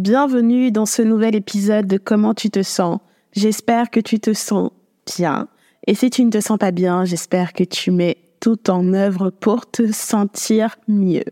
[0.00, 3.00] Bienvenue dans ce nouvel épisode de Comment tu te sens.
[3.34, 4.70] J'espère que tu te sens
[5.04, 5.46] bien.
[5.86, 9.28] Et si tu ne te sens pas bien, j'espère que tu mets tout en œuvre
[9.28, 11.26] pour te sentir mieux.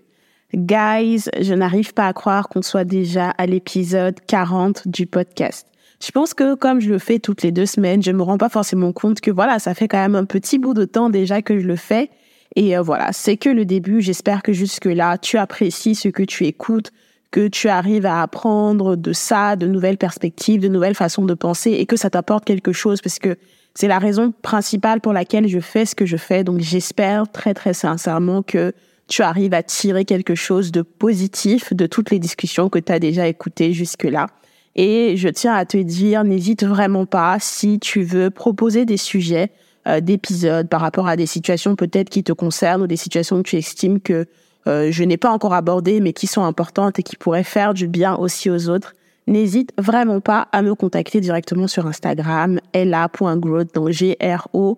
[0.53, 5.67] Guys, je n'arrive pas à croire qu'on soit déjà à l'épisode 40 du podcast.
[6.05, 8.51] Je pense que comme je le fais toutes les deux semaines, je me rends pas
[8.51, 11.59] forcément compte que voilà, ça fait quand même un petit bout de temps déjà que
[11.59, 12.11] je le fais.
[12.55, 14.03] Et euh, voilà, c'est que le début.
[14.03, 16.93] J'espère que jusque là, tu apprécies ce que tu écoutes,
[17.31, 21.73] que tu arrives à apprendre de ça, de nouvelles perspectives, de nouvelles façons de penser
[21.73, 23.37] et que ça t'apporte quelque chose parce que
[23.75, 26.43] c'est la raison principale pour laquelle je fais ce que je fais.
[26.43, 28.73] Donc j'espère très très sincèrement que
[29.09, 32.99] tu arrives à tirer quelque chose de positif de toutes les discussions que tu as
[32.99, 34.27] déjà écoutées jusque-là.
[34.75, 39.51] Et je tiens à te dire, n'hésite vraiment pas si tu veux proposer des sujets
[39.87, 43.49] euh, d'épisodes par rapport à des situations peut-être qui te concernent ou des situations que
[43.49, 44.27] tu estimes que
[44.69, 47.89] euh, je n'ai pas encore abordé, mais qui sont importantes et qui pourraient faire du
[47.89, 48.95] bien aussi aux autres,
[49.27, 54.73] n'hésite vraiment pas à me contacter directement sur Instagram, la.growth, donc G-R-O-W-T-H.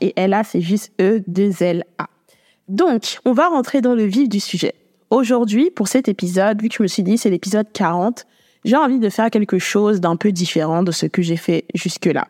[0.00, 2.06] Et Ella, c'est juste E-2-L-A.
[2.68, 4.74] Donc, on va rentrer dans le vif du sujet.
[5.10, 8.26] Aujourd'hui, pour cet épisode, vu que je me suis dit c'est l'épisode 40,
[8.64, 12.26] j'ai envie de faire quelque chose d'un peu différent de ce que j'ai fait jusque-là.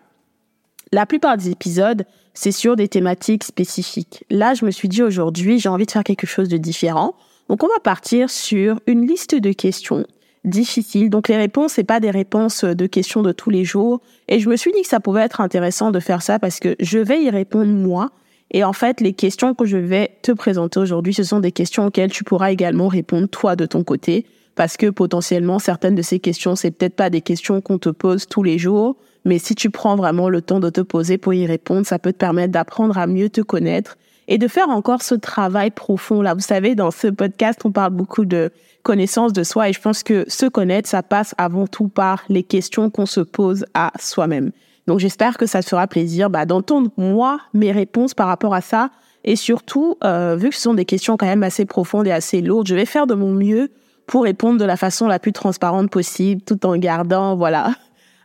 [0.93, 4.25] La plupart des épisodes, c'est sur des thématiques spécifiques.
[4.29, 7.15] Là, je me suis dit aujourd'hui, j'ai envie de faire quelque chose de différent.
[7.49, 10.05] Donc, on va partir sur une liste de questions
[10.45, 11.11] difficiles.
[11.11, 14.01] Donc, les réponses, c'est pas des réponses de questions de tous les jours.
[14.29, 16.75] Et je me suis dit que ça pouvait être intéressant de faire ça parce que
[16.81, 18.11] je vais y répondre moi.
[18.51, 21.87] Et en fait, les questions que je vais te présenter aujourd'hui, ce sont des questions
[21.87, 24.27] auxquelles tu pourras également répondre toi de ton côté.
[24.55, 28.27] Parce que potentiellement, certaines de ces questions, c'est peut-être pas des questions qu'on te pose
[28.27, 31.47] tous les jours mais si tu prends vraiment le temps de te poser pour y
[31.47, 33.97] répondre, ça peut te permettre d'apprendre à mieux te connaître
[34.29, 36.35] et de faire encore ce travail profond là.
[36.35, 38.51] Vous savez, dans ce podcast, on parle beaucoup de
[38.83, 42.43] connaissance de soi et je pense que se connaître, ça passe avant tout par les
[42.43, 44.53] questions qu'on se pose à soi-même.
[44.87, 48.61] Donc j'espère que ça te fera plaisir bah, d'entendre moi mes réponses par rapport à
[48.61, 48.91] ça
[49.25, 52.43] et surtout, euh, vu que ce sont des questions quand même assez profondes et assez
[52.43, 53.71] lourdes, je vais faire de mon mieux
[54.07, 57.75] pour répondre de la façon la plus transparente possible, tout en gardant, voilà,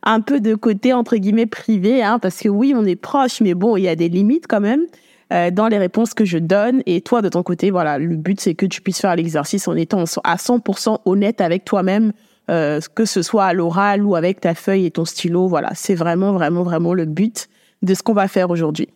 [0.03, 3.53] un peu de côté entre guillemets privé, hein, parce que oui, on est proche, mais
[3.53, 4.85] bon, il y a des limites quand même
[5.31, 6.81] euh, dans les réponses que je donne.
[6.85, 9.75] Et toi, de ton côté, voilà, le but c'est que tu puisses faire l'exercice en
[9.75, 12.13] étant à 100% honnête avec toi-même,
[12.49, 15.47] euh, que ce soit à l'oral ou avec ta feuille et ton stylo.
[15.47, 17.47] Voilà, c'est vraiment, vraiment, vraiment le but
[17.81, 18.89] de ce qu'on va faire aujourd'hui.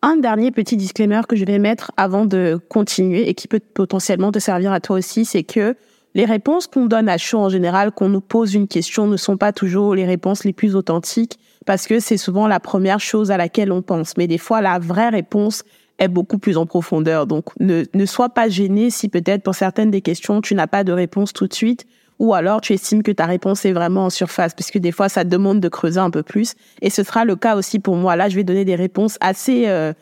[0.00, 4.30] Un dernier petit disclaimer que je vais mettre avant de continuer et qui peut potentiellement
[4.30, 5.76] te servir à toi aussi, c'est que
[6.14, 9.36] les réponses qu'on donne à chaud en général, qu'on nous pose une question, ne sont
[9.36, 13.36] pas toujours les réponses les plus authentiques parce que c'est souvent la première chose à
[13.36, 14.16] laquelle on pense.
[14.16, 15.64] Mais des fois, la vraie réponse
[15.98, 17.26] est beaucoup plus en profondeur.
[17.26, 20.92] Donc, ne, sois pas gêné si peut-être pour certaines des questions, tu n'as pas de
[20.92, 21.86] réponse tout de suite
[22.18, 25.08] ou alors tu estimes que ta réponse est vraiment en surface parce que des fois,
[25.08, 26.54] ça demande de creuser un peu plus.
[26.82, 28.16] Et ce sera le cas aussi pour moi.
[28.16, 29.68] Là, je vais donner des réponses assez...
[29.68, 29.92] Euh,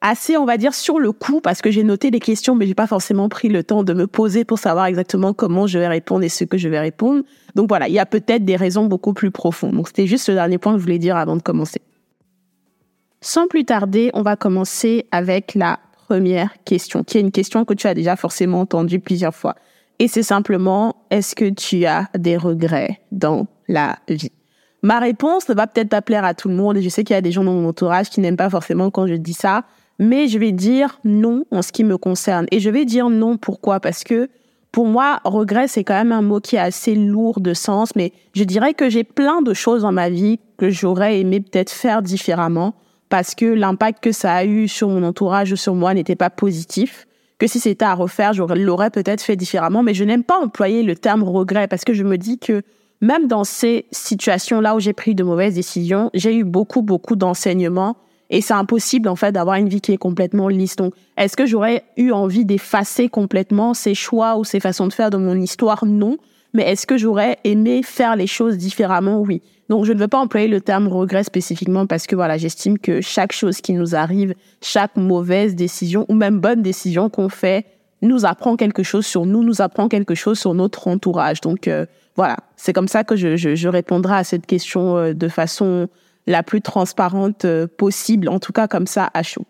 [0.00, 2.74] assez, on va dire, sur le coup, parce que j'ai noté des questions, mais j'ai
[2.74, 6.24] pas forcément pris le temps de me poser pour savoir exactement comment je vais répondre
[6.24, 7.22] et ce que je vais répondre.
[7.54, 9.74] Donc voilà, il y a peut-être des raisons beaucoup plus profondes.
[9.74, 11.82] Donc c'était juste le dernier point que je voulais dire avant de commencer.
[13.20, 17.74] Sans plus tarder, on va commencer avec la première question, qui est une question que
[17.74, 19.56] tu as déjà forcément entendue plusieurs fois.
[19.98, 24.32] Et c'est simplement, est-ce que tu as des regrets dans la vie?
[24.82, 27.12] Ma réponse ne va peut-être pas plaire à tout le monde et je sais qu'il
[27.12, 29.64] y a des gens dans mon entourage qui n'aiment pas forcément quand je dis ça,
[30.00, 32.46] mais je vais dire non en ce qui me concerne.
[32.50, 33.78] Et je vais dire non pourquoi?
[33.78, 34.28] Parce que
[34.72, 38.12] pour moi, regret, c'est quand même un mot qui est assez lourd de sens, mais
[38.34, 42.02] je dirais que j'ai plein de choses dans ma vie que j'aurais aimé peut-être faire
[42.02, 42.74] différemment
[43.10, 46.30] parce que l'impact que ça a eu sur mon entourage ou sur moi n'était pas
[46.30, 47.06] positif.
[47.38, 50.82] Que si c'était à refaire, je l'aurais peut-être fait différemment, mais je n'aime pas employer
[50.82, 52.62] le terme regret parce que je me dis que
[53.02, 57.96] même dans ces situations-là où j'ai pris de mauvaises décisions, j'ai eu beaucoup, beaucoup d'enseignements
[58.30, 60.76] et c'est impossible, en fait, d'avoir une vie qui est complètement lisse.
[60.76, 65.10] Donc, est-ce que j'aurais eu envie d'effacer complètement ces choix ou ces façons de faire
[65.10, 65.84] de mon histoire?
[65.84, 66.16] Non.
[66.54, 69.20] Mais est-ce que j'aurais aimé faire les choses différemment?
[69.20, 69.42] Oui.
[69.68, 73.00] Donc, je ne veux pas employer le terme regret spécifiquement parce que voilà, j'estime que
[73.00, 77.66] chaque chose qui nous arrive, chaque mauvaise décision ou même bonne décision qu'on fait
[78.02, 81.40] nous apprend quelque chose sur nous, nous apprend quelque chose sur notre entourage.
[81.40, 81.84] Donc, euh,
[82.16, 85.88] voilà, c'est comme ça que je, je, je, répondrai à cette question euh, de façon
[86.26, 89.46] la plus transparente euh, possible, en tout cas comme ça à chaud.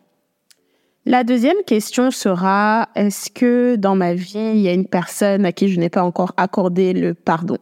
[1.07, 5.53] La deuxième question sera, est-ce que dans ma vie, il y a une personne à
[5.53, 7.57] qui je n'ai pas encore accordé le pardon?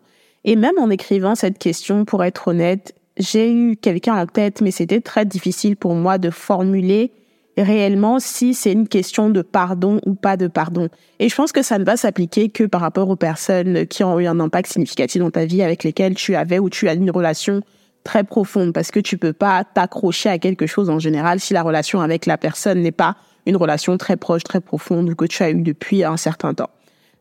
[0.45, 4.71] Et même en écrivant cette question, pour être honnête, j'ai eu quelqu'un en tête, mais
[4.71, 7.13] c'était très difficile pour moi de formuler
[7.57, 10.89] réellement si c'est une question de pardon ou pas de pardon.
[11.19, 14.19] Et je pense que ça ne va s'appliquer que par rapport aux personnes qui ont
[14.21, 17.11] eu un impact significatif dans ta vie avec lesquelles tu avais ou tu as une
[17.11, 17.61] relation
[18.09, 21.63] très profonde parce que tu peux pas t'accrocher à quelque chose en général si la
[21.63, 25.43] relation avec la personne n'est pas une relation très proche, très profonde ou que tu
[25.43, 26.71] as eu depuis un certain temps.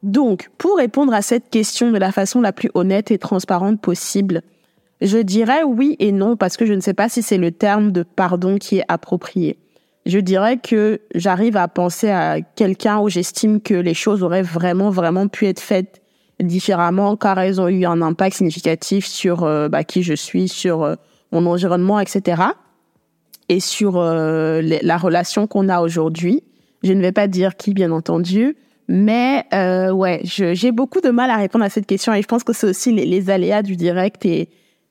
[0.01, 4.43] Donc, pour répondre à cette question de la façon la plus honnête et transparente possible,
[5.01, 7.91] je dirais oui et non parce que je ne sais pas si c'est le terme
[7.91, 9.59] de pardon qui est approprié
[10.05, 14.89] je dirais que j'arrive à penser à quelqu'un où j'estime que les choses auraient vraiment,
[14.89, 16.01] vraiment pu être faites
[16.43, 20.83] différemment car elles ont eu un impact significatif sur euh, bah, qui je suis, sur
[20.83, 20.95] euh,
[21.31, 22.43] mon environnement, etc.
[23.49, 26.43] Et sur euh, la relation qu'on a aujourd'hui.
[26.83, 28.55] Je ne vais pas dire qui, bien entendu,
[28.87, 29.45] mais
[29.91, 32.67] ouais, j'ai beaucoup de mal à répondre à cette question et je pense que c'est
[32.67, 34.49] aussi les, les, aléas du direct et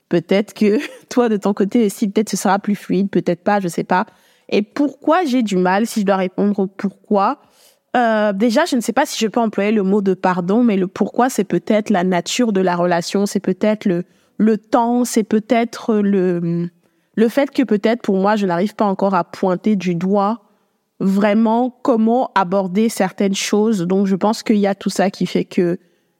[0.09, 0.79] peut-être que
[1.09, 4.05] toi, de ton côté aussi, peut-être ce sera plus fluide, peut-être pas, je sais pas.
[4.49, 7.39] Et pourquoi j'ai du mal, si je dois répondre au pourquoi
[7.97, 10.77] euh, Déjà, je ne sais pas si je peux employer le mot de pardon, mais
[10.77, 14.05] le pourquoi, c'est peut-être la nature de la relation, c'est peut-être le,
[14.39, 16.69] le temps, c'est peut-être le,
[17.15, 20.43] le fait que peut-être pour moi, je n'arrive pas encore à pointer du doigt
[21.01, 23.81] vraiment comment aborder certaines choses.
[23.83, 25.79] Donc, je pense qu'il y a tout ça qui fait que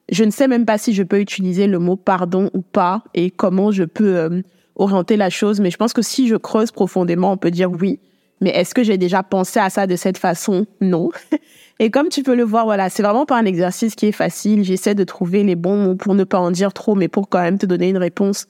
[0.09, 3.29] je ne sais même pas si je peux utiliser le mot pardon ou pas et
[3.31, 4.41] comment je peux euh,
[4.75, 5.59] orienter la chose.
[5.59, 7.99] Mais je pense que si je creuse profondément, on peut dire oui.
[8.39, 10.65] Mais est-ce que j'ai déjà pensé à ça de cette façon?
[10.79, 11.09] Non.
[11.79, 14.63] Et comme tu peux le voir, voilà, c'est vraiment pas un exercice qui est facile.
[14.63, 17.41] J'essaie de trouver les bons mots pour ne pas en dire trop, mais pour quand
[17.41, 18.47] même te donner une réponse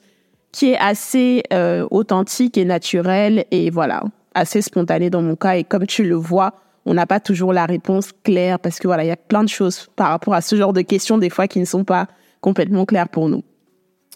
[0.50, 4.02] qui est assez euh, authentique et naturelle et voilà,
[4.34, 5.56] assez spontanée dans mon cas.
[5.56, 6.54] Et comme tu le vois,
[6.86, 9.48] on n'a pas toujours la réponse claire parce que voilà, il y a plein de
[9.48, 12.06] choses par rapport à ce genre de questions des fois qui ne sont pas
[12.40, 13.44] complètement claires pour nous.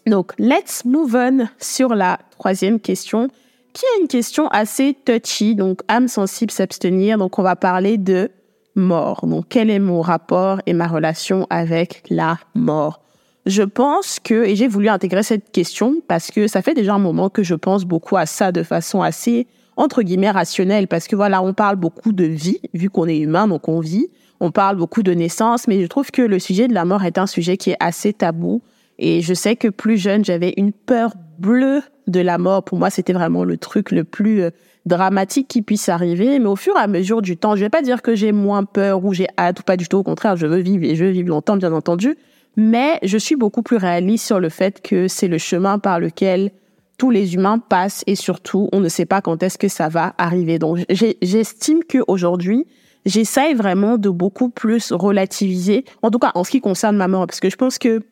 [0.07, 3.29] Donc, let's move on sur la troisième question
[3.73, 7.19] qui est une question assez touchy, donc âme sensible s'abstenir.
[7.19, 8.31] Donc on va parler de
[8.75, 9.27] mort.
[9.27, 13.01] Donc quel est mon rapport et ma relation avec la mort?
[13.45, 17.01] Je pense que, et j'ai voulu intégrer cette question parce que ça fait déjà un
[17.01, 21.17] moment que je pense beaucoup à ça de façon assez, entre guillemets, rationnelle, parce que
[21.17, 24.09] voilà, on parle beaucoup de vie, vu qu'on est humain, donc on vit.
[24.39, 27.19] On parle beaucoup de naissance, mais je trouve que le sujet de la mort est
[27.19, 28.63] un sujet qui est assez tabou.
[28.99, 32.91] Et je sais que plus jeune, j'avais une peur bleue de la mort, pour moi,
[32.91, 34.51] c'était vraiment le truc le plus euh,
[34.87, 36.39] dramatique qui puisse arriver.
[36.39, 38.65] Mais au fur et à mesure du temps, je vais pas dire que j'ai moins
[38.65, 39.99] peur ou j'ai hâte ou pas du tout.
[39.99, 42.17] Au contraire, je veux vivre et je veux vivre longtemps, bien entendu.
[42.57, 46.51] Mais je suis beaucoup plus réaliste sur le fait que c'est le chemin par lequel
[46.99, 50.15] tous les humains passent et surtout, on ne sait pas quand est-ce que ça va
[50.19, 50.59] arriver.
[50.59, 52.67] Donc, j'estime qu'aujourd'hui,
[53.07, 57.27] j'essaye vraiment de beaucoup plus relativiser, en tout cas en ce qui concerne ma mort,
[57.27, 58.03] parce que je pense que,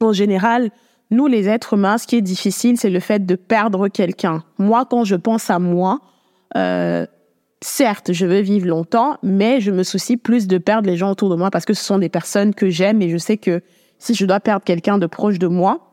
[0.00, 0.70] en général,
[1.10, 4.44] nous, les êtres humains, ce qui est difficile, c'est le fait de perdre quelqu'un.
[4.58, 6.00] Moi, quand je pense à moi,
[6.56, 7.04] euh,
[7.62, 11.28] certes, je veux vivre longtemps, mais je me soucie plus de perdre les gens autour
[11.28, 13.60] de moi parce que ce sont des personnes que j'aime et je sais que
[13.98, 15.90] si je dois perdre quelqu'un de proche de moi,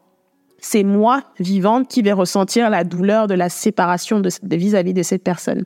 [0.60, 5.24] c'est moi, vivante, qui vais ressentir la douleur de la séparation de vis-à-vis de cette
[5.24, 5.66] personne.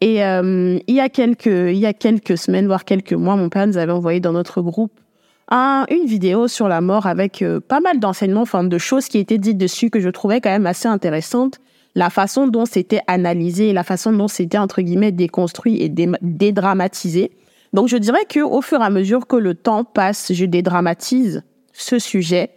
[0.00, 3.48] Et euh, il y a quelques il y a quelques semaines, voire quelques mois, mon
[3.48, 5.00] père nous avait envoyé dans notre groupe
[5.48, 9.18] un, une vidéo sur la mort avec euh, pas mal d'enseignements, enfin de choses qui
[9.18, 11.60] étaient dites dessus que je trouvais quand même assez intéressantes.
[11.94, 17.30] La façon dont c'était analysé, la façon dont c'était entre guillemets déconstruit et dédramatisé.
[17.72, 21.42] Donc je dirais que au fur et à mesure que le temps passe, je dédramatise
[21.72, 22.50] ce sujet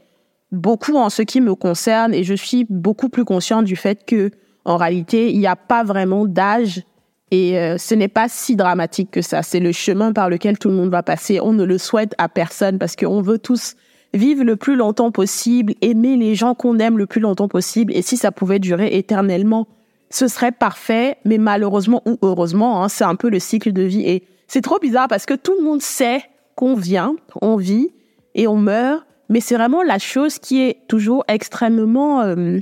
[0.52, 4.32] beaucoup en ce qui me concerne et je suis beaucoup plus consciente du fait que
[4.66, 6.84] en réalité il n'y a pas vraiment d'âge
[7.32, 9.44] et euh, ce n'est pas si dramatique que ça.
[9.44, 11.40] C'est le chemin par lequel tout le monde va passer.
[11.42, 13.76] On ne le souhaite à personne parce qu'on veut tous
[14.14, 17.94] vivre le plus longtemps possible, aimer les gens qu'on aime le plus longtemps possible.
[17.94, 19.68] Et si ça pouvait durer éternellement,
[20.10, 21.18] ce serait parfait.
[21.26, 24.04] Mais malheureusement ou heureusement, hein, c'est un peu le cycle de vie.
[24.08, 26.22] Et c'est trop bizarre parce que tout le monde sait
[26.56, 27.90] qu'on vient, on vit
[28.36, 29.06] et on meurt.
[29.30, 32.58] mais c'est vraiment la chose qui est toujours extrêmement, euh,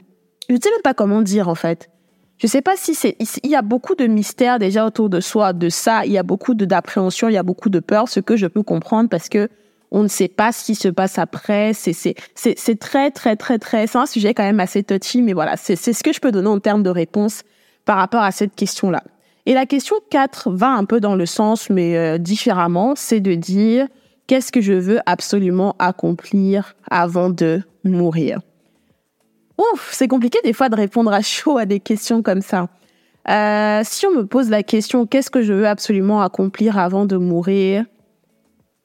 [0.49, 1.89] je ne sais même pas comment dire en fait.
[2.37, 5.53] Je sais pas si c'est, il y a beaucoup de mystères déjà autour de soi,
[5.53, 8.35] de ça, il y a beaucoup d'appréhension, il y a beaucoup de peur, ce que
[8.35, 9.49] je peux comprendre parce que
[9.91, 11.71] on ne sait pas ce qui se passe après.
[11.73, 13.87] C'est très très très très.
[13.87, 16.31] C'est un sujet quand même assez touchy, mais voilà, c'est c'est ce que je peux
[16.31, 17.43] donner en termes de réponse
[17.85, 19.03] par rapport à cette question-là.
[19.45, 23.35] Et la question 4 va un peu dans le sens, mais euh, différemment, c'est de
[23.35, 23.87] dire
[24.27, 28.41] qu'est-ce que je veux absolument accomplir avant de mourir?
[29.57, 32.67] Ouf, c'est compliqué des fois de répondre à chaud à des questions comme ça.
[33.29, 37.17] Euh, si on me pose la question qu'est-ce que je veux absolument accomplir avant de
[37.17, 37.85] mourir,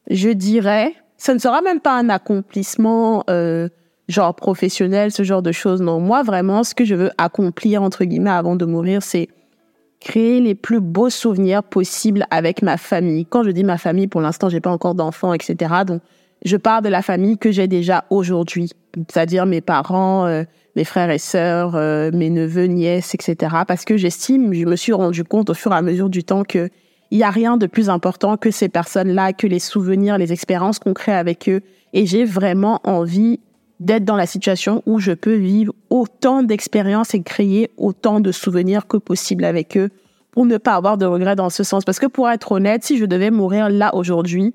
[0.08, 3.68] je dirais, ce ne sera même pas un accomplissement euh,
[4.08, 5.82] genre professionnel, ce genre de choses.
[5.82, 9.28] Non, moi vraiment, ce que je veux accomplir entre guillemets avant de mourir, c'est
[10.00, 13.26] créer les plus beaux souvenirs possibles avec ma famille.
[13.26, 15.74] Quand je dis ma famille, pour l'instant, j'ai pas encore d'enfants, etc.
[15.86, 16.00] Donc,
[16.44, 20.44] je parle de la famille que j'ai déjà aujourd'hui, c'est-à-dire mes parents, euh,
[20.76, 23.56] mes frères et sœurs, euh, mes neveux, nièces, etc.
[23.66, 26.44] Parce que j'estime, je me suis rendu compte au fur et à mesure du temps
[26.44, 26.70] que
[27.10, 30.78] il y a rien de plus important que ces personnes-là, que les souvenirs, les expériences
[30.78, 31.60] qu'on crée avec eux.
[31.92, 33.40] Et j'ai vraiment envie
[33.80, 38.86] d'être dans la situation où je peux vivre autant d'expériences et créer autant de souvenirs
[38.86, 39.90] que possible avec eux
[40.30, 41.84] pour ne pas avoir de regrets dans ce sens.
[41.84, 44.54] Parce que pour être honnête, si je devais mourir là aujourd'hui,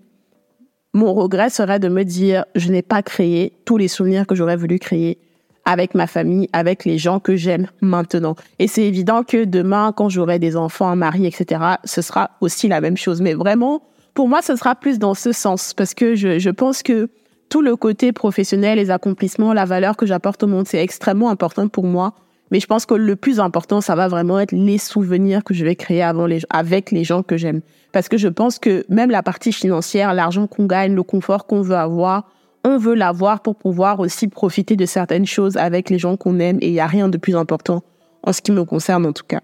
[0.95, 4.55] mon regret serait de me dire, je n'ai pas créé tous les souvenirs que j'aurais
[4.55, 5.17] voulu créer
[5.65, 8.35] avec ma famille, avec les gens que j'aime maintenant.
[8.59, 12.69] Et c'est évident que demain, quand j'aurai des enfants, un mari, etc., ce sera aussi
[12.69, 13.19] la même chose.
[13.19, 13.81] Mais vraiment,
[14.13, 17.09] pour moi, ce sera plus dans ce sens parce que je, je pense que
[17.49, 21.67] tout le côté professionnel, les accomplissements, la valeur que j'apporte au monde, c'est extrêmement important
[21.67, 22.13] pour moi.
[22.51, 25.65] Mais je pense que le plus important, ça va vraiment être les souvenirs que je
[25.65, 27.61] vais créer avant les, avec les gens que j'aime.
[27.91, 31.61] Parce que je pense que même la partie financière, l'argent qu'on gagne, le confort qu'on
[31.61, 32.29] veut avoir,
[32.63, 36.57] on veut l'avoir pour pouvoir aussi profiter de certaines choses avec les gens qu'on aime
[36.61, 37.83] et il n'y a rien de plus important
[38.23, 39.41] en ce qui me concerne en tout cas.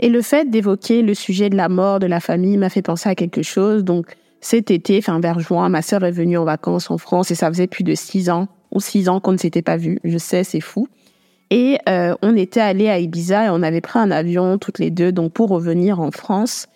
[0.00, 3.08] Et le fait d'évoquer le sujet de la mort de la famille m'a fait penser
[3.08, 3.84] à quelque chose.
[3.84, 4.06] Donc
[4.40, 7.48] cet été, enfin vers juin, ma sœur est venue en vacances en France et ça
[7.48, 10.00] faisait plus de six ans ou six ans qu'on ne s'était pas vu.
[10.02, 10.88] Je sais, c'est fou.
[11.54, 14.90] Et euh, on était allé à Ibiza et on avait pris un avion toutes les
[14.90, 16.66] deux donc pour revenir en France.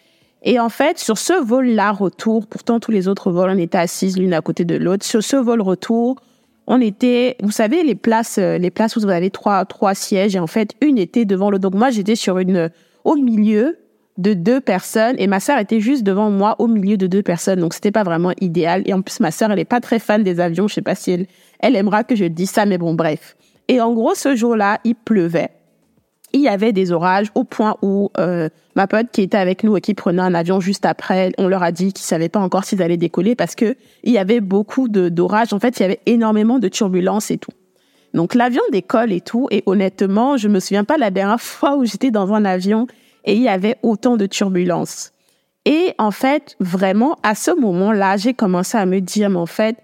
[0.42, 4.18] Et en fait, sur ce vol-là, retour, pourtant tous les autres vols, on était assises
[4.18, 5.06] l'une à côté de l'autre.
[5.06, 6.16] Sur ce vol retour,
[6.66, 10.37] on était, vous savez, les places, euh, les places où vous avez trois, trois sièges,
[10.37, 11.59] et en fait, une était devant le.
[11.59, 12.71] Donc moi, j'étais sur une,
[13.04, 13.78] au milieu
[14.18, 17.61] de deux personnes, et ma sœur était juste devant moi, au milieu de deux personnes.
[17.61, 18.83] Donc c'était pas vraiment idéal.
[18.85, 20.68] Et en plus, ma sœur, elle est pas très fan des avions.
[20.68, 21.26] Je sais pas si elle,
[21.61, 23.37] elle aimera que je dise ça, mais bon, bref.
[23.68, 25.50] Et en gros, ce jour-là, il pleuvait
[26.37, 29.76] il y avait des orages au point où euh, ma pote qui était avec nous
[29.76, 32.64] et qui prenait un avion juste après, on leur a dit qu'ils savaient pas encore
[32.64, 35.52] s'ils allaient décoller parce que il y avait beaucoup d'orages.
[35.52, 37.52] En fait, il y avait énormément de turbulences et tout.
[38.14, 39.49] Donc l'avion décolle et tout.
[39.50, 42.87] Et honnêtement, je me souviens pas la dernière fois où j'étais dans un avion
[43.25, 45.12] et il y avait autant de turbulences.
[45.64, 49.76] Et en fait, vraiment, à ce moment-là, j'ai commencé à me dire, mais en fait,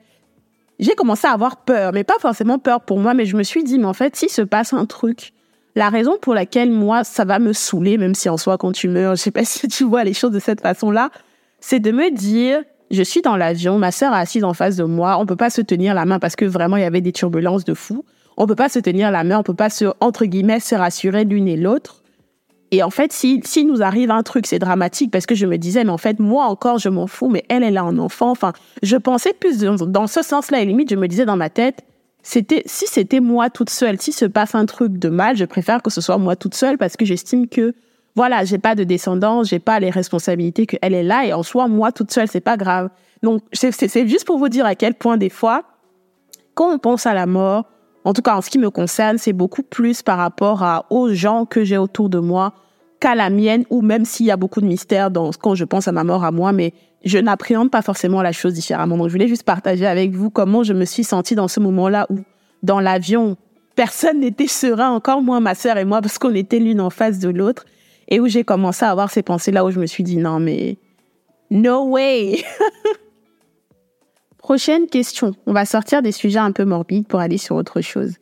[0.83, 3.63] j'ai commencé à avoir peur, mais pas forcément peur pour moi, mais je me suis
[3.63, 5.33] dit, mais en fait, s'il se passe un truc,
[5.77, 8.89] la raison pour laquelle moi, ça va me saouler, même si en soi, quand tu
[8.89, 11.11] meurs, je sais pas si tu vois les choses de cette façon-là,
[11.61, 14.85] c'est de me dire, je suis dans l'avion, ma sœur est assise en face de
[14.85, 17.13] moi, on peut pas se tenir la main parce que vraiment, il y avait des
[17.13, 18.05] turbulences de fou.
[18.37, 21.25] On peut pas se tenir la main, on peut pas se, entre guillemets, se rassurer
[21.25, 22.02] l'une et l'autre.
[22.73, 25.59] Et en fait, si, si nous arrive un truc, c'est dramatique parce que je me
[25.59, 28.31] disais, mais en fait, moi encore, je m'en fous, mais elle, elle a un enfant.
[28.31, 30.63] Enfin, je pensais plus dans, dans ce sens-là.
[30.63, 31.85] Et limite, je me disais dans ma tête,
[32.23, 35.83] c'était si c'était moi toute seule, si se passe un truc de mal, je préfère
[35.83, 37.75] que ce soit moi toute seule parce que j'estime que
[38.15, 41.69] voilà, j'ai pas de descendance, j'ai pas les responsabilités qu'elle est là et en soi
[41.69, 42.91] moi toute seule, c'est pas grave.
[43.23, 45.65] Donc c'est juste pour vous dire à quel point des fois
[46.55, 47.67] quand on pense à la mort,
[48.05, 51.13] en tout cas en ce qui me concerne, c'est beaucoup plus par rapport à aux
[51.13, 52.55] gens que j'ai autour de moi
[53.01, 55.89] qu'à la mienne ou même s'il y a beaucoup de mystères dans quand je pense
[55.89, 56.73] à ma mort à moi, mais
[57.05, 58.97] je n'appréhende pas forcément la chose différemment.
[58.97, 62.07] Donc, je voulais juste partager avec vous comment je me suis sentie dans ce moment-là
[62.11, 62.19] où,
[62.63, 63.37] dans l'avion,
[63.75, 67.19] personne n'était serein, encore moins ma sœur et moi, parce qu'on était l'une en face
[67.19, 67.65] de l'autre,
[68.09, 70.77] et où j'ai commencé à avoir ces pensées-là où je me suis dit, non, mais,
[71.51, 72.45] no way!
[74.43, 75.37] Prochaine question.
[75.47, 78.15] On va sortir des sujets un peu morbides pour aller sur autre chose.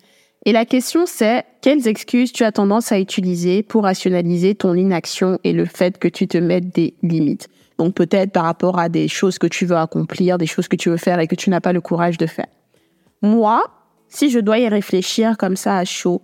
[0.44, 5.38] Et la question c'est, quelles excuses tu as tendance à utiliser pour rationaliser ton inaction
[5.44, 7.48] et le fait que tu te mettes des limites?
[7.78, 10.90] Donc peut-être par rapport à des choses que tu veux accomplir, des choses que tu
[10.90, 12.48] veux faire et que tu n'as pas le courage de faire.
[13.22, 13.64] Moi,
[14.08, 16.20] si je dois y réfléchir comme ça à chaud,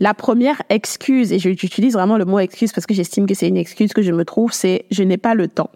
[0.00, 3.56] la première excuse, et j'utilise vraiment le mot excuse parce que j'estime que c'est une
[3.56, 5.70] excuse que je me trouve, c'est je n'ai pas le temps.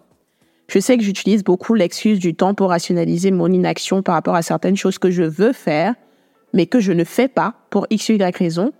[0.67, 4.41] Je sais que j'utilise beaucoup l'excuse du temps pour rationaliser mon inaction par rapport à
[4.41, 5.93] certaines choses que je veux faire,
[6.53, 8.71] mais que je ne fais pas pour x ou y raison.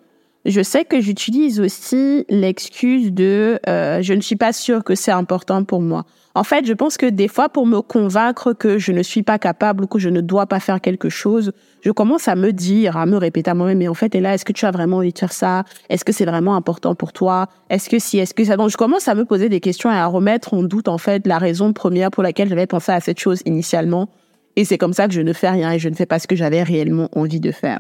[0.46, 5.12] Je sais que j'utilise aussi l'excuse de euh, je ne suis pas sûre que c'est
[5.12, 6.06] important pour moi.
[6.36, 9.40] En fait, je pense que des fois, pour me convaincre que je ne suis pas
[9.40, 12.96] capable ou que je ne dois pas faire quelque chose, je commence à me dire,
[12.96, 14.98] à me répéter à moi-même, mais en fait, et là, est-ce que tu as vraiment
[14.98, 15.64] envie de faire ça?
[15.90, 17.48] Est-ce que c'est vraiment important pour toi?
[17.70, 18.58] Est-ce que si, est-ce que ça?
[18.58, 21.26] Donc, je commence à me poser des questions et à remettre en doute, en fait,
[21.26, 24.10] la raison première pour laquelle j'avais pensé à cette chose initialement.
[24.58, 26.28] Et c'est comme ça que je ne fais rien et je ne fais pas ce
[26.28, 27.80] que j'avais réellement envie de faire.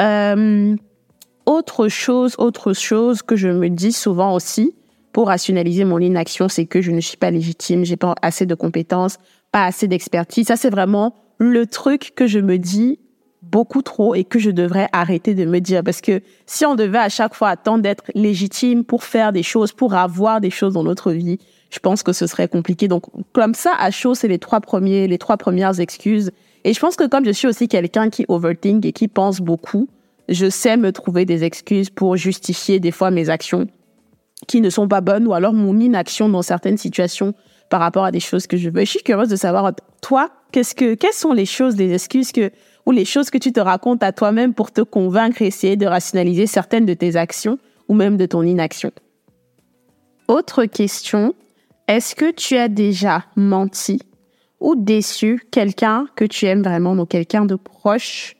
[0.00, 0.76] Euh,
[1.46, 4.74] autre chose, autre chose que je me dis souvent aussi
[5.12, 8.54] pour rationaliser mon inaction, c'est que je ne suis pas légitime, j'ai pas assez de
[8.54, 9.16] compétences,
[9.50, 10.46] pas assez d'expertise.
[10.48, 12.98] Ça, c'est vraiment le truc que je me dis
[13.40, 16.98] beaucoup trop et que je devrais arrêter de me dire parce que si on devait
[16.98, 20.82] à chaque fois attendre d'être légitime pour faire des choses, pour avoir des choses dans
[20.82, 21.38] notre vie,
[21.70, 22.88] je pense que ce serait compliqué.
[22.88, 26.30] Donc, comme ça, à chaud, c'est les trois premiers, les trois premières excuses.
[26.64, 29.88] Et je pense que comme je suis aussi quelqu'un qui overthink et qui pense beaucoup,
[30.28, 33.66] je sais me trouver des excuses pour justifier des fois mes actions
[34.46, 37.34] qui ne sont pas bonnes ou alors mon inaction dans certaines situations
[37.68, 38.80] par rapport à des choses que je veux.
[38.80, 42.50] je suis curieuse de savoir, toi, qu'est-ce que, quelles sont les choses, les excuses que,
[42.84, 45.86] ou les choses que tu te racontes à toi-même pour te convaincre et essayer de
[45.86, 48.92] rationaliser certaines de tes actions ou même de ton inaction?
[50.28, 51.34] Autre question,
[51.88, 54.00] est-ce que tu as déjà menti
[54.60, 58.36] ou déçu quelqu'un que tu aimes vraiment, donc quelqu'un de proche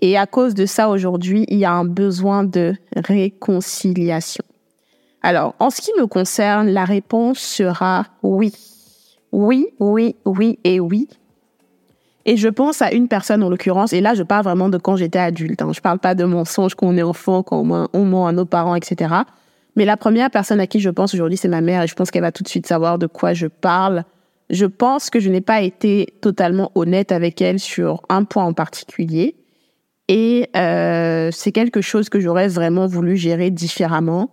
[0.00, 4.44] et à cause de ça, aujourd'hui, il y a un besoin de réconciliation.
[5.22, 8.52] Alors, en ce qui me concerne, la réponse sera oui.
[9.32, 11.08] Oui, oui, oui et oui.
[12.26, 14.96] Et je pense à une personne en l'occurrence, et là je parle vraiment de quand
[14.96, 15.62] j'étais adulte.
[15.62, 15.72] Hein.
[15.72, 18.74] Je parle pas de mensonges quand on est enfant, quand on ment à nos parents,
[18.74, 19.14] etc.
[19.76, 22.10] Mais la première personne à qui je pense aujourd'hui, c'est ma mère, et je pense
[22.10, 24.04] qu'elle va tout de suite savoir de quoi je parle.
[24.50, 28.52] Je pense que je n'ai pas été totalement honnête avec elle sur un point en
[28.52, 29.36] particulier.
[30.08, 34.30] Et euh, c'est quelque chose que j'aurais vraiment voulu gérer différemment.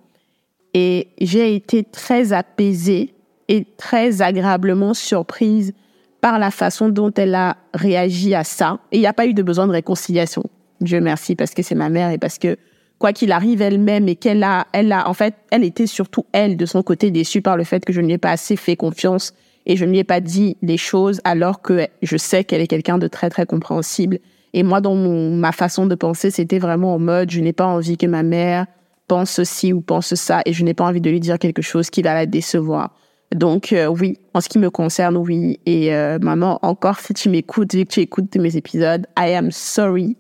[0.74, 3.14] Et j'ai été très apaisée
[3.48, 5.74] et très agréablement surprise
[6.22, 8.80] par la façon dont elle a réagi à ça.
[8.92, 10.44] Et il n'y a pas eu de besoin de réconciliation.
[10.80, 12.58] Dieu merci, parce que c'est ma mère et parce que
[12.98, 16.56] quoi qu'il arrive elle-même et qu'elle a, elle a, en fait, elle était surtout elle
[16.56, 18.76] de son côté déçue par le fait que je ne lui ai pas assez fait
[18.76, 19.34] confiance
[19.66, 22.68] et je ne lui ai pas dit les choses alors que je sais qu'elle est
[22.68, 24.20] quelqu'un de très très compréhensible
[24.54, 27.66] et moi, dans mon, ma façon de penser, c'était vraiment en mode, je n'ai pas
[27.66, 28.68] envie que ma mère
[29.08, 31.90] pense ceci ou pense ça, et je n'ai pas envie de lui dire quelque chose
[31.90, 32.94] qui va la décevoir.
[33.34, 35.60] Donc euh, oui, en ce qui me concerne, oui.
[35.66, 39.52] Et euh, maman, encore si tu m'écoutes, vu que tu écoutes mes épisodes, I am
[39.52, 40.18] sorry.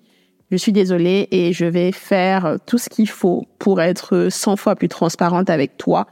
[0.52, 4.76] Je suis désolée et je vais faire tout ce qu'il faut pour être 100 fois
[4.76, 6.08] plus transparente avec toi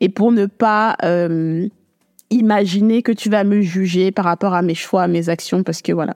[0.00, 1.68] et pour ne pas euh,
[2.30, 5.80] imaginer que tu vas me juger par rapport à mes choix, à mes actions, parce
[5.80, 6.14] que voilà,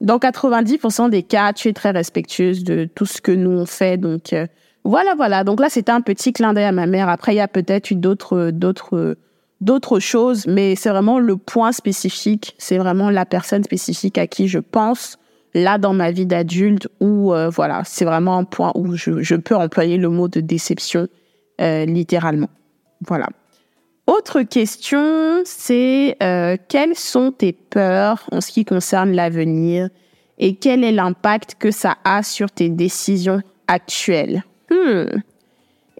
[0.00, 3.98] dans 90% des cas, tu es très respectueuse de tout ce que nous on fait.
[3.98, 4.46] Donc euh,
[4.84, 5.44] voilà, voilà.
[5.44, 7.08] Donc là, c'était un petit clin d'œil à ma mère.
[7.08, 9.16] Après, il y a peut-être eu d'autres, d'autres,
[9.60, 12.54] d'autres choses, mais c'est vraiment le point spécifique.
[12.58, 15.18] C'est vraiment la personne spécifique à qui je pense
[15.52, 16.88] là dans ma vie d'adulte.
[17.00, 20.40] Où euh, voilà, c'est vraiment un point où je, je, peux employer le mot de
[20.40, 21.08] déception
[21.60, 22.48] euh, littéralement.
[23.06, 23.28] Voilà.
[24.10, 29.88] Autre question, c'est euh, quelles sont tes peurs en ce qui concerne l'avenir
[30.36, 34.42] et quel est l'impact que ça a sur tes décisions actuelles?
[34.68, 35.20] Hmm.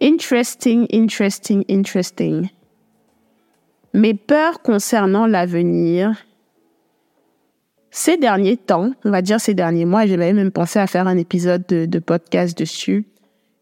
[0.01, 2.49] Interesting, interesting, interesting.
[3.93, 6.13] Mes peurs concernant l'avenir,
[7.91, 11.17] ces derniers temps, on va dire ces derniers mois, j'avais même pensé à faire un
[11.17, 13.05] épisode de, de podcast dessus.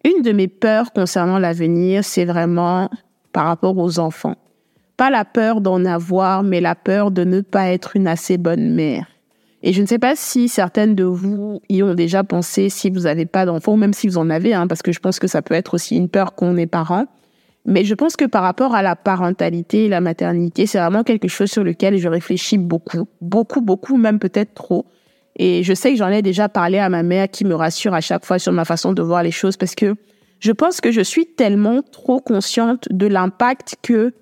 [0.03, 2.89] Une de mes peurs concernant l'avenir, c'est vraiment
[3.31, 4.35] par rapport aux enfants.
[4.97, 8.73] Pas la peur d'en avoir, mais la peur de ne pas être une assez bonne
[8.73, 9.07] mère.
[9.61, 13.01] Et je ne sais pas si certaines de vous y ont déjà pensé, si vous
[13.01, 15.27] n'avez pas d'enfants, ou même si vous en avez, hein, parce que je pense que
[15.27, 17.05] ça peut être aussi une peur qu'on est parent.
[17.65, 21.27] Mais je pense que par rapport à la parentalité et la maternité, c'est vraiment quelque
[21.27, 24.85] chose sur lequel je réfléchis beaucoup, beaucoup, beaucoup, même peut-être trop.
[25.35, 28.01] Et je sais que j'en ai déjà parlé à ma mère qui me rassure à
[28.01, 29.95] chaque fois sur ma façon de voir les choses parce que
[30.39, 34.13] je pense que je suis tellement trop consciente de l'impact que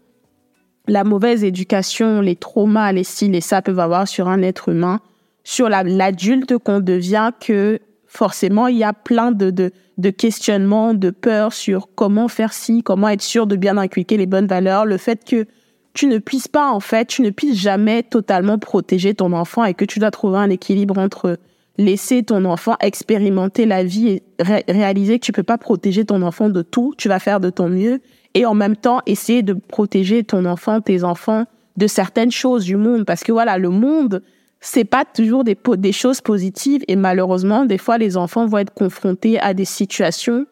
[0.88, 5.00] la mauvaise éducation, les traumas, les styles et ça peuvent avoir sur un être humain,
[5.44, 11.10] sur l'adulte qu'on devient, que forcément il y a plein de, de, de questionnements, de
[11.10, 14.98] peurs sur comment faire ci, comment être sûr de bien inculquer les bonnes valeurs, le
[14.98, 15.46] fait que
[15.94, 19.74] tu ne puisses pas en fait, tu ne puisses jamais totalement protéger ton enfant et
[19.74, 21.38] que tu dois trouver un équilibre entre
[21.78, 26.50] laisser ton enfant expérimenter la vie et réaliser que tu peux pas protéger ton enfant
[26.50, 28.02] de tout, tu vas faire de ton mieux
[28.34, 32.76] et en même temps essayer de protéger ton enfant, tes enfants de certaines choses du
[32.76, 33.06] monde.
[33.06, 34.24] Parce que voilà, le monde,
[34.60, 38.74] c'est pas toujours des, des choses positives et malheureusement, des fois, les enfants vont être
[38.74, 40.46] confrontés à des situations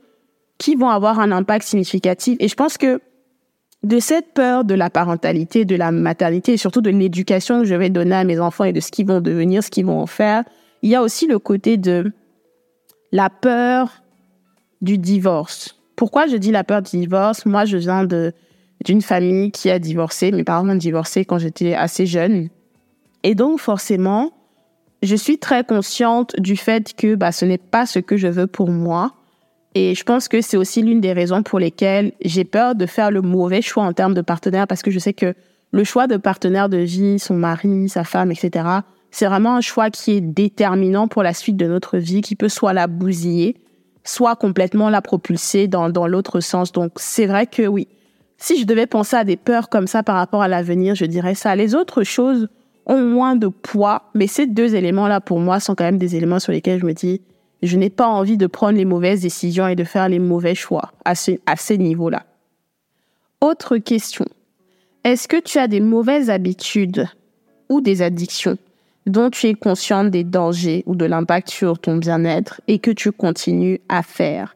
[0.58, 2.38] qui vont avoir un impact significatif.
[2.40, 3.02] Et je pense que
[3.84, 7.76] de cette peur de la parentalité, de la maternité et surtout de l'éducation que je
[7.76, 10.08] vais donner à mes enfants et de ce qu'ils vont devenir, ce qu'ils vont en
[10.08, 10.44] faire,
[10.86, 12.14] il y a aussi le côté de
[13.12, 14.04] la peur
[14.82, 15.82] du divorce.
[15.96, 17.48] Pourquoi je dis la peur du divorce?
[17.48, 20.32] Moi, je viens d'une famille qui a divorcé.
[20.32, 22.50] Mes parents ont divorcé quand j'étais assez jeune.
[23.24, 24.32] Et donc, forcément,
[25.02, 28.46] je suis très consciente du fait que bah, ce n'est pas ce que je veux
[28.46, 29.16] pour moi.
[29.74, 33.10] Et je pense que c'est aussi l'une des raisons pour lesquelles j'ai peur de faire
[33.10, 35.34] le mauvais choix en termes de partenaire parce que je sais que
[35.72, 38.66] le choix de partenaire de vie, son mari, sa femme, etc.,
[39.16, 42.50] c'est vraiment un choix qui est déterminant pour la suite de notre vie, qui peut
[42.50, 43.56] soit la bousiller,
[44.04, 46.74] soit complètement la propulser dans, l'autre sens.
[46.74, 47.88] Donc, c'est vrai que oui.
[48.38, 51.34] Si je devais penser à des peurs comme ça par rapport à l'avenir, je dirais
[51.34, 51.56] ça.
[51.56, 52.50] Les autres choses
[52.88, 56.40] ont moins de poids, mais ces deux éléments-là, pour moi, sont quand même des éléments
[56.40, 57.22] sur lesquels je me dis,
[57.64, 60.92] je n'ai pas envie de prendre les mauvaises décisions et de faire les mauvais choix
[61.06, 62.26] à, ce, à ces niveaux-là.
[63.40, 64.26] Autre question.
[65.06, 67.08] Est-ce que tu as des mauvaises habitudes
[67.70, 68.58] ou des addictions?
[69.06, 73.12] Dont tu es consciente des dangers ou de l'impact sur ton bien-être et que tu
[73.12, 74.56] continues à faire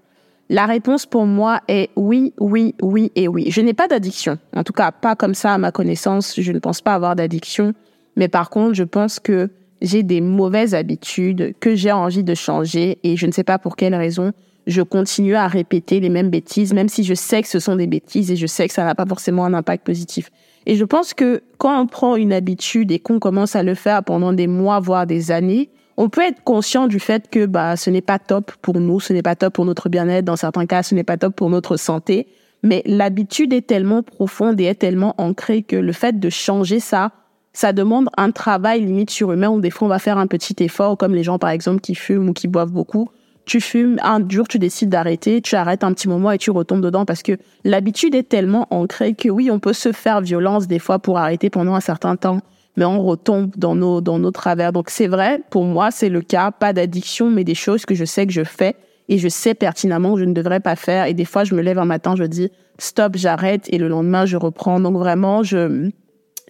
[0.49, 3.51] La réponse pour moi est oui, oui, oui et oui.
[3.51, 4.39] Je n'ai pas d'addiction.
[4.55, 6.39] En tout cas, pas comme ça à ma connaissance.
[6.39, 7.73] Je ne pense pas avoir d'addiction.
[8.15, 9.49] Mais par contre, je pense que
[9.81, 13.75] j'ai des mauvaises habitudes que j'ai envie de changer et je ne sais pas pour
[13.75, 14.33] quelle raison
[14.67, 17.87] je continue à répéter les mêmes bêtises, même si je sais que ce sont des
[17.87, 20.29] bêtises et je sais que ça n'a pas forcément un impact positif.
[20.65, 24.03] Et je pense que quand on prend une habitude et qu'on commence à le faire
[24.03, 27.89] pendant des mois, voire des années, on peut être conscient du fait que bah, ce
[27.89, 30.83] n'est pas top pour nous, ce n'est pas top pour notre bien-être, dans certains cas,
[30.83, 32.27] ce n'est pas top pour notre santé.
[32.63, 37.11] Mais l'habitude est tellement profonde et est tellement ancrée que le fait de changer ça,
[37.53, 40.97] ça demande un travail limite surhumain où des fois on va faire un petit effort,
[40.97, 43.09] comme les gens par exemple qui fument ou qui boivent beaucoup
[43.49, 46.81] tu fumes, un jour tu décides d'arrêter, tu arrêtes un petit moment et tu retombes
[46.81, 47.31] dedans parce que
[47.63, 51.49] l'habitude est tellement ancrée que oui, on peut se faire violence des fois pour arrêter
[51.49, 52.41] pendant un certain temps,
[52.77, 54.71] mais on retombe dans nos, travers.
[54.71, 58.05] Donc c'est vrai, pour moi, c'est le cas, pas d'addiction, mais des choses que je
[58.05, 58.75] sais que je fais
[59.07, 61.07] et je sais pertinemment que je ne devrais pas faire.
[61.07, 64.27] Et des fois, je me lève un matin, je dis stop, j'arrête et le lendemain,
[64.27, 64.79] je reprends.
[64.79, 65.89] Donc vraiment, je,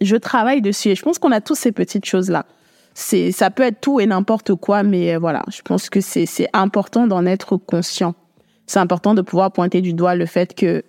[0.01, 2.45] je travaille dessus et je pense qu'on a tous ces petites choses-là
[2.99, 6.27] c'est ça peut être tout et n'importe quoi, mais euh, voilà, je pense que c'est
[6.51, 8.13] important d'en être conscient.
[8.67, 10.83] C'est important de pouvoir pointer du doigt le fait que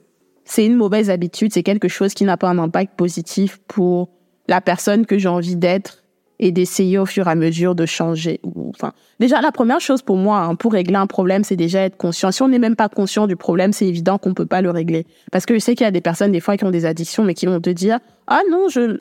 [0.45, 4.09] c'est une mauvaise habitude, c'est quelque chose qui n'a pas un impact positif pour
[4.49, 6.03] la personne que j'ai envie d'être
[6.41, 8.41] et d'essayer au fur et à mesure de changer.
[8.71, 11.97] Enfin, déjà la première chose pour moi hein, pour régler un problème, c'est déjà être
[11.97, 12.33] conscient.
[12.33, 15.07] Si on n'est même pas conscient du problème, c'est évident qu'on peut pas le régler.
[15.31, 17.23] Parce que je sais qu'il y a des personnes des fois qui ont des addictions,
[17.23, 18.99] mais qui vont te dire ah non je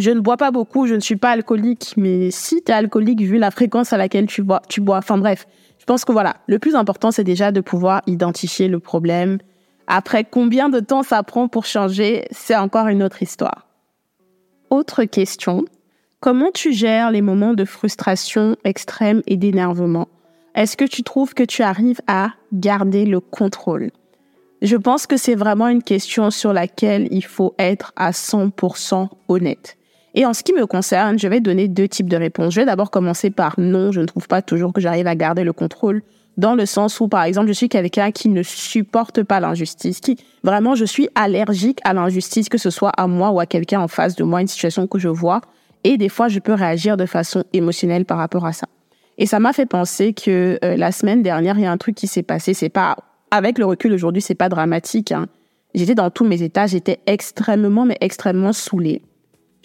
[0.00, 3.20] je ne bois pas beaucoup, je ne suis pas alcoolique, mais si tu es alcoolique,
[3.20, 5.46] vu la fréquence à laquelle tu bois, tu bois, enfin bref,
[5.78, 9.38] je pense que voilà, le plus important, c'est déjà de pouvoir identifier le problème.
[9.86, 13.66] Après, combien de temps ça prend pour changer, c'est encore une autre histoire.
[14.70, 15.64] Autre question,
[16.20, 20.08] comment tu gères les moments de frustration extrême et d'énervement?
[20.54, 23.90] Est-ce que tu trouves que tu arrives à garder le contrôle?
[24.62, 29.76] Je pense que c'est vraiment une question sur laquelle il faut être à 100% honnête.
[30.14, 32.54] Et en ce qui me concerne, je vais donner deux types de réponses.
[32.54, 35.42] Je vais d'abord commencer par non, je ne trouve pas toujours que j'arrive à garder
[35.42, 36.02] le contrôle
[36.36, 40.18] dans le sens où, par exemple, je suis quelqu'un qui ne supporte pas l'injustice, qui
[40.42, 43.88] vraiment, je suis allergique à l'injustice, que ce soit à moi ou à quelqu'un en
[43.88, 45.40] face de moi, une situation que je vois.
[45.84, 48.66] Et des fois, je peux réagir de façon émotionnelle par rapport à ça.
[49.18, 51.94] Et ça m'a fait penser que euh, la semaine dernière, il y a un truc
[51.94, 52.52] qui s'est passé.
[52.52, 52.96] C'est pas,
[53.30, 55.12] avec le recul aujourd'hui, c'est pas dramatique.
[55.12, 55.26] Hein.
[55.74, 59.02] J'étais dans tous mes états, j'étais extrêmement, mais extrêmement saoulée.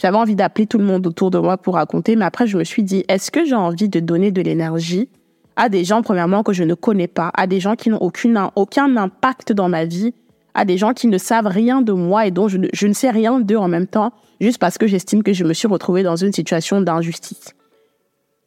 [0.02, 2.64] J'avais envie d'appeler tout le monde autour de moi pour raconter, mais après, je me
[2.64, 5.10] suis dit, est-ce que j'ai envie de donner de l'énergie
[5.58, 8.96] à des gens, premièrement, que je ne connais pas, à des gens qui n'ont aucun
[8.96, 10.14] impact dans ma vie,
[10.54, 12.94] à des gens qui ne savent rien de moi et dont je ne, je ne
[12.94, 16.02] sais rien d'eux en même temps, juste parce que j'estime que je me suis retrouvée
[16.02, 17.54] dans une situation d'injustice.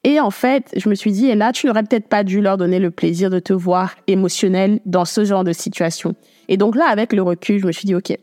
[0.05, 2.57] Et en fait, je me suis dit, et là, tu n'aurais peut-être pas dû leur
[2.57, 6.15] donner le plaisir de te voir émotionnel dans ce genre de situation.
[6.49, 8.17] Et donc là, avec le recul, je me suis dit, OK,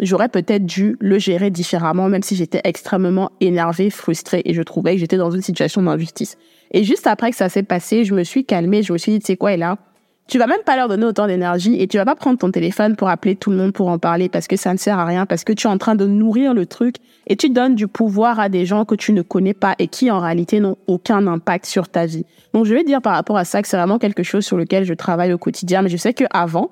[0.00, 4.94] j'aurais peut-être dû le gérer différemment, même si j'étais extrêmement énervée, frustrée et je trouvais
[4.94, 6.36] que j'étais dans une situation d'injustice.
[6.72, 9.18] Et juste après que ça s'est passé, je me suis calmée, je me suis dit,
[9.20, 9.78] tu sais quoi, là,
[10.26, 12.96] tu vas même pas leur donner autant d'énergie et tu vas pas prendre ton téléphone
[12.96, 15.26] pour appeler tout le monde pour en parler parce que ça ne sert à rien,
[15.26, 18.40] parce que tu es en train de nourrir le truc et tu donnes du pouvoir
[18.40, 21.66] à des gens que tu ne connais pas et qui en réalité n'ont aucun impact
[21.66, 22.24] sur ta vie.
[22.54, 24.84] Donc je vais dire par rapport à ça que c'est vraiment quelque chose sur lequel
[24.84, 26.70] je travaille au quotidien, mais je sais que avant,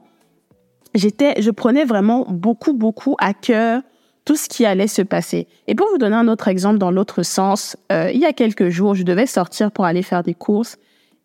[0.95, 3.83] j'étais, je prenais vraiment beaucoup, beaucoup à cœur
[4.25, 5.49] tout ce qui allait se passer.
[5.67, 8.69] Et pour vous donner un autre exemple dans l'autre sens, euh, il y a quelques
[8.69, 10.79] jours, je devais sortir pour aller faire des courses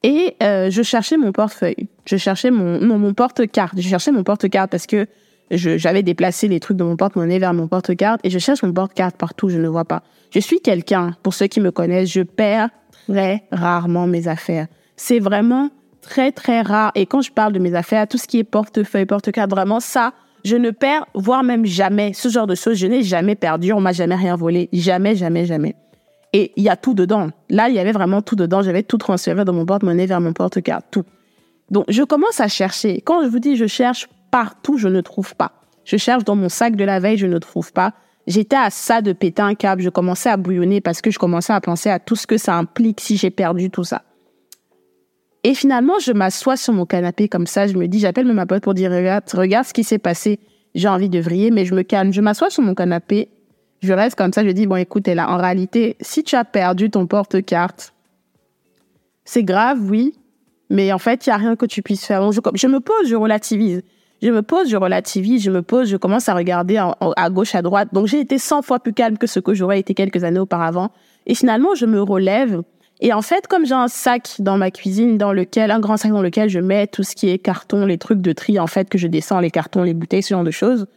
[0.03, 1.87] et euh, je cherchais mon portefeuille.
[2.05, 3.73] Je cherchais mon non mon porte-carte.
[3.77, 5.07] Je cherchais mon porte-carte parce que
[5.51, 9.15] j'avais déplacé les trucs de mon porte-monnaie vers mon porte-carte et je cherche mon porte-carte
[9.15, 10.03] partout, je ne vois pas.
[10.31, 12.69] Je suis quelqu'un, pour ceux qui me connaissent, je perds
[13.07, 14.67] très rarement mes affaires.
[14.97, 15.69] C'est vraiment
[16.07, 19.05] très très rare et quand je parle de mes affaires, tout ce qui est portefeuille,
[19.05, 20.13] porte-carte, vraiment ça,
[20.45, 23.81] je ne perds, voire même jamais, ce genre de choses, je n'ai jamais perdu, on
[23.81, 25.75] m'a jamais rien volé, jamais, jamais, jamais.
[26.33, 27.29] Et il y a tout dedans.
[27.49, 28.61] Là, il y avait vraiment tout dedans.
[28.61, 31.03] J'avais tout transféré de mon porte-monnaie vers mon porte-carte, tout.
[31.71, 33.01] Donc, je commence à chercher.
[33.01, 35.53] Quand je vous dis je cherche partout, je ne trouve pas.
[35.83, 37.93] Je cherche dans mon sac de la veille, je ne trouve pas.
[38.27, 39.81] J'étais à ça de péter un câble.
[39.81, 42.55] Je commençais à bouillonner parce que je commençais à penser à tout ce que ça
[42.55, 44.01] implique si j'ai perdu tout ça.
[45.47, 47.67] Et finalement, je m'assois sur mon canapé comme ça.
[47.67, 50.41] Je me dis, j'appelle ma pote pour dire, regarde, regarde ce qui s'est passé.
[50.75, 52.11] J'ai envie de vriller, mais je me calme.
[52.11, 53.29] Je m'assois sur mon canapé.
[53.79, 54.43] Je reste comme ça.
[54.43, 57.93] Je dis, bon, écoute, là, en réalité, si tu as perdu ton porte-carte,
[59.23, 60.15] c'est grave, oui.
[60.69, 62.29] Mais en fait, il n'y a rien que tu puisses faire.
[62.29, 63.83] je, je me pose, je relativise.
[64.21, 67.61] Je me pose, je relativise, je me pose, je commence à regarder à gauche, à
[67.61, 67.87] droite.
[67.93, 70.91] Donc j'ai été 100 fois plus calme que ce que j'aurais été quelques années auparavant.
[71.25, 72.63] Et finalement, je me relève
[72.99, 76.11] et en fait, comme j'ai un sac dans ma cuisine dans lequel, un grand sac
[76.11, 78.89] dans lequel je mets tout ce qui est carton, les trucs de tri, en fait,
[78.89, 80.87] que je descends, les cartons, les bouteilles, ce genre de choses.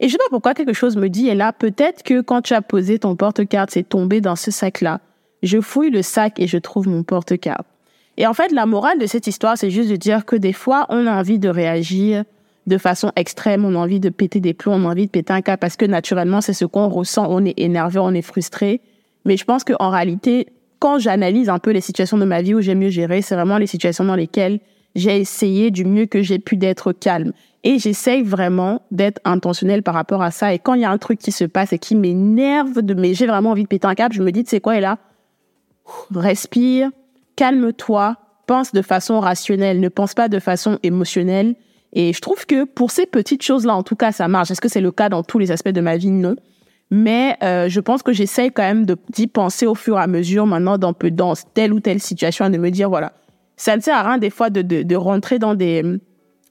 [0.00, 2.54] Et je sais pas pourquoi quelque chose me dit, et là, peut-être que quand tu
[2.54, 5.00] as posé ton porte-carte, c'est tombé dans ce sac-là.
[5.44, 7.66] Je fouille le sac et je trouve mon porte-carte.
[8.16, 10.86] Et en fait, la morale de cette histoire, c'est juste de dire que des fois,
[10.88, 12.24] on a envie de réagir
[12.66, 15.32] de façon extrême, on a envie de péter des plombs, on a envie de péter
[15.32, 18.80] un câble parce que naturellement, c'est ce qu'on ressent, on est énervé, on est frustré.
[19.24, 20.46] Mais je pense qu'en réalité,
[20.84, 23.56] quand j'analyse un peu les situations de ma vie où j'ai mieux géré, c'est vraiment
[23.56, 24.60] les situations dans lesquelles
[24.94, 27.32] j'ai essayé du mieux que j'ai pu d'être calme.
[27.62, 30.52] Et j'essaye vraiment d'être intentionnel par rapport à ça.
[30.52, 33.14] Et quand il y a un truc qui se passe et qui m'énerve, de, mais
[33.14, 34.98] j'ai vraiment envie de péter un câble, je me dis, tu sais quoi, et là,
[36.14, 36.90] respire,
[37.34, 41.54] calme-toi, pense de façon rationnelle, ne pense pas de façon émotionnelle.
[41.94, 44.50] Et je trouve que pour ces petites choses-là, en tout cas, ça marche.
[44.50, 46.10] Est-ce que c'est le cas dans tous les aspects de ma vie?
[46.10, 46.36] Non.
[46.90, 50.46] Mais euh, je pense que j'essaye quand même d'y penser au fur et à mesure
[50.46, 53.12] maintenant dans, dans telle ou telle situation, de me dire, voilà,
[53.56, 55.82] ça ne sert à rien des fois de, de, rentrer dans des,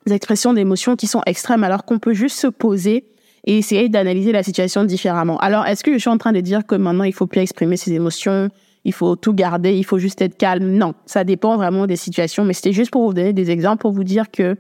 [0.06, 3.06] des expressions d'émotions qui sont extrêmes alors qu'on peut juste se poser
[3.46, 5.38] et essayer d'analyser la situation différemment.
[5.40, 7.78] Alors, est-ce que je suis en train de dire que maintenant, il faut plus exprimer
[7.78, 8.50] ses émotions,
[8.86, 10.72] il faut tout garder, il faut juste être calme?
[10.72, 13.92] Non, ça dépend vraiment des situations, mais c'était juste pour vous donner des exemples, pour
[13.92, 14.56] vous dire que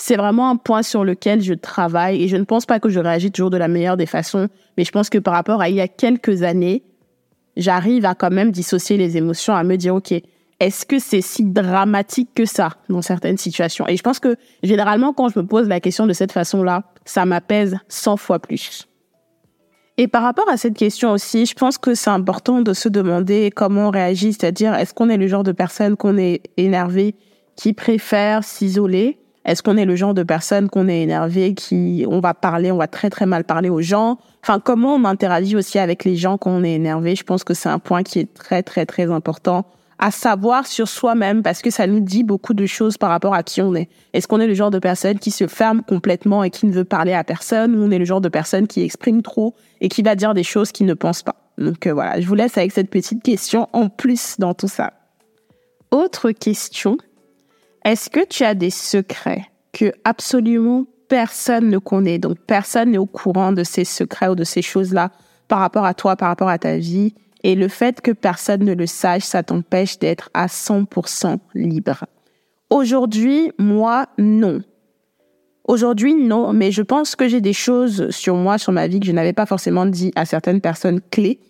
[0.00, 2.98] c'est vraiment un point sur lequel je travaille et je ne pense pas que je
[2.98, 5.74] réagis toujours de la meilleure des façons, mais je pense que par rapport à il
[5.74, 6.82] y a quelques années,
[7.58, 10.14] j'arrive à quand même dissocier les émotions, à me dire, OK,
[10.58, 13.86] est-ce que c'est si dramatique que ça dans certaines situations?
[13.88, 17.26] Et je pense que généralement, quand je me pose la question de cette façon-là, ça
[17.26, 18.88] m'apaise 100 fois plus.
[19.98, 23.50] Et par rapport à cette question aussi, je pense que c'est important de se demander
[23.54, 27.16] comment on réagit, c'est-à-dire est-ce qu'on est le genre de personne qu'on est énervé,
[27.54, 32.20] qui préfère s'isoler est-ce qu'on est le genre de personne qu'on est énervé, qui on
[32.20, 34.18] va parler, on va très très mal parler aux gens?
[34.42, 37.16] Enfin, comment on interagit aussi avec les gens quand on est énervé?
[37.16, 39.64] Je pense que c'est un point qui est très très très important
[40.00, 43.42] à savoir sur soi-même parce que ça nous dit beaucoup de choses par rapport à
[43.42, 43.88] qui on est.
[44.14, 46.84] Est-ce qu'on est le genre de personne qui se ferme complètement et qui ne veut
[46.84, 50.02] parler à personne ou on est le genre de personne qui exprime trop et qui
[50.02, 51.36] va dire des choses qu'il ne pense pas?
[51.58, 54.94] Donc euh, voilà, je vous laisse avec cette petite question en plus dans tout ça.
[55.90, 56.96] Autre question,
[57.84, 63.06] est-ce que tu as des secrets que absolument personne ne connaît, donc personne n'est au
[63.06, 65.10] courant de ces secrets ou de ces choses-là
[65.48, 68.74] par rapport à toi, par rapport à ta vie, et le fait que personne ne
[68.74, 72.04] le sache, ça t'empêche d'être à 100% libre.
[72.68, 74.62] Aujourd'hui, moi, non.
[75.64, 79.06] Aujourd'hui, non, mais je pense que j'ai des choses sur moi, sur ma vie, que
[79.06, 81.40] je n'avais pas forcément dit à certaines personnes clés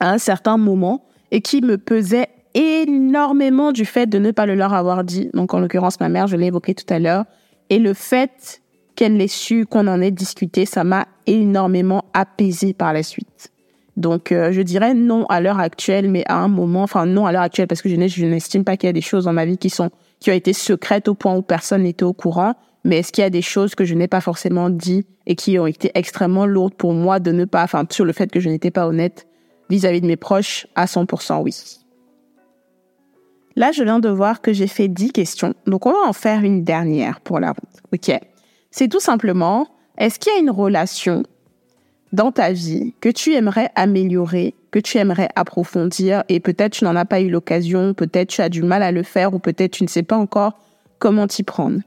[0.00, 4.54] à un certain moment et qui me pesaient énormément du fait de ne pas le
[4.54, 5.30] leur avoir dit.
[5.34, 7.24] Donc, en l'occurrence, ma mère, je l'ai évoqué tout à l'heure.
[7.70, 8.62] Et le fait
[8.96, 13.52] qu'elle l'ait su, qu'on en ait discuté, ça m'a énormément apaisé par la suite.
[13.96, 17.32] Donc, euh, je dirais non à l'heure actuelle, mais à un moment, enfin non à
[17.32, 19.58] l'heure actuelle, parce que je n'estime pas qu'il y a des choses dans ma vie
[19.58, 22.54] qui sont, qui ont été secrètes au point où personne n'était au courant.
[22.84, 25.58] Mais est-ce qu'il y a des choses que je n'ai pas forcément dit et qui
[25.58, 28.48] ont été extrêmement lourdes pour moi de ne pas, enfin, sur le fait que je
[28.48, 29.26] n'étais pas honnête
[29.68, 31.77] vis-à-vis -vis de mes proches, à 100% oui.
[33.56, 35.54] Là, je viens de voir que j'ai fait 10 questions.
[35.66, 37.82] Donc, on va en faire une dernière pour la route.
[37.92, 38.16] OK.
[38.70, 41.24] C'est tout simplement, est-ce qu'il y a une relation
[42.12, 46.96] dans ta vie que tu aimerais améliorer, que tu aimerais approfondir et peut-être tu n'en
[46.96, 49.82] as pas eu l'occasion, peut-être tu as du mal à le faire ou peut-être tu
[49.82, 50.58] ne sais pas encore
[50.98, 51.80] comment t'y prendre?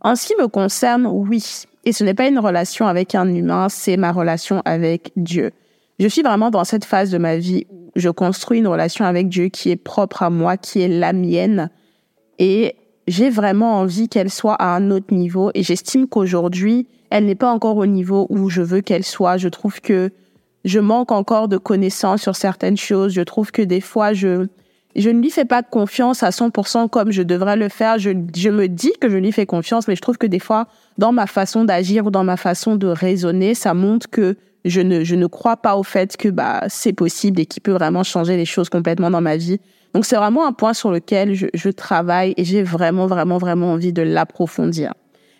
[0.00, 1.64] En ce qui me concerne, oui.
[1.84, 5.52] Et ce n'est pas une relation avec un humain, c'est ma relation avec Dieu.
[5.98, 9.28] Je suis vraiment dans cette phase de ma vie où je construis une relation avec
[9.28, 11.70] Dieu qui est propre à moi, qui est la mienne.
[12.38, 15.50] Et j'ai vraiment envie qu'elle soit à un autre niveau.
[15.54, 19.38] Et j'estime qu'aujourd'hui, elle n'est pas encore au niveau où je veux qu'elle soit.
[19.38, 20.10] Je trouve que
[20.64, 23.12] je manque encore de connaissances sur certaines choses.
[23.12, 24.48] Je trouve que des fois, je,
[24.96, 27.98] je ne lui fais pas confiance à 100% comme je devrais le faire.
[27.98, 30.66] Je, je me dis que je lui fais confiance, mais je trouve que des fois,
[30.98, 35.04] dans ma façon d'agir ou dans ma façon de raisonner, ça montre que je ne,
[35.04, 38.36] je ne crois pas au fait que bah, c'est possible et qu'il peut vraiment changer
[38.36, 39.60] les choses complètement dans ma vie.
[39.94, 43.72] Donc c'est vraiment un point sur lequel je, je travaille et j'ai vraiment, vraiment, vraiment
[43.72, 44.92] envie de l'approfondir.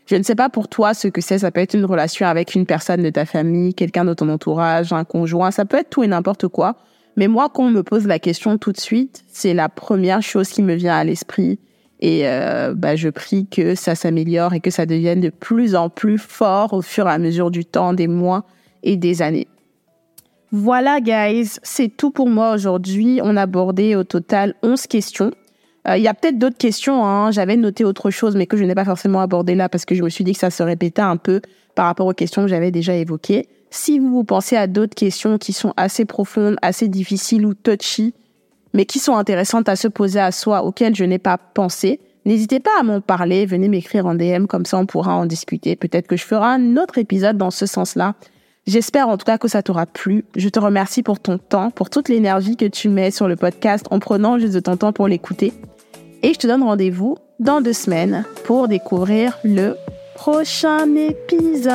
[0.06, 1.40] Je ne sais pas pour toi ce que c'est.
[1.40, 4.92] Ça peut être une relation avec une personne de ta famille, quelqu'un de ton entourage,
[4.92, 5.50] un conjoint.
[5.50, 6.76] Ça peut être tout et n'importe quoi.
[7.16, 10.48] Mais moi, quand on me pose la question tout de suite, c'est la première chose
[10.48, 11.58] qui me vient à l'esprit.
[12.00, 15.88] Et euh, bah, je prie que ça s'améliore et que ça devienne de plus en
[15.88, 18.44] plus fort au fur et à mesure du temps, des mois
[18.94, 19.48] des années.
[20.52, 23.20] Voilà, guys, c'est tout pour moi aujourd'hui.
[23.22, 25.32] On a abordé au total 11 questions.
[25.88, 27.04] Euh, il y a peut-être d'autres questions.
[27.04, 27.30] Hein.
[27.30, 30.02] J'avais noté autre chose, mais que je n'ai pas forcément abordé là parce que je
[30.02, 31.40] me suis dit que ça se répétait un peu
[31.74, 33.48] par rapport aux questions que j'avais déjà évoquées.
[33.70, 38.14] Si vous, vous pensez à d'autres questions qui sont assez profondes, assez difficiles ou touchy,
[38.72, 42.60] mais qui sont intéressantes à se poser à soi, auxquelles je n'ai pas pensé, n'hésitez
[42.60, 43.46] pas à m'en parler.
[43.46, 45.76] Venez m'écrire en DM, comme ça on pourra en discuter.
[45.76, 48.14] Peut-être que je ferai un autre épisode dans ce sens-là.
[48.66, 50.24] J'espère en tout cas que ça t'aura plu.
[50.34, 53.86] Je te remercie pour ton temps, pour toute l'énergie que tu mets sur le podcast
[53.92, 55.52] en prenant juste de ton temps pour l'écouter.
[56.24, 59.76] Et je te donne rendez-vous dans deux semaines pour découvrir le
[60.16, 61.70] prochain épisode.